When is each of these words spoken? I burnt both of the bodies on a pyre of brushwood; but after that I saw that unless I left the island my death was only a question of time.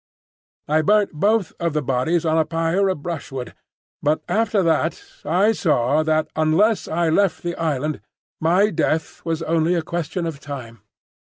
I 0.67 0.81
burnt 0.81 1.11
both 1.13 1.53
of 1.59 1.73
the 1.73 1.83
bodies 1.83 2.25
on 2.25 2.35
a 2.35 2.43
pyre 2.43 2.89
of 2.89 3.03
brushwood; 3.03 3.53
but 4.01 4.23
after 4.27 4.63
that 4.63 4.99
I 5.23 5.51
saw 5.51 6.01
that 6.01 6.27
unless 6.35 6.87
I 6.87 7.09
left 7.09 7.43
the 7.43 7.55
island 7.55 8.01
my 8.39 8.71
death 8.71 9.23
was 9.23 9.43
only 9.43 9.75
a 9.75 9.83
question 9.83 10.25
of 10.25 10.39
time. 10.39 10.81